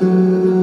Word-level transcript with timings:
Música 0.00 0.59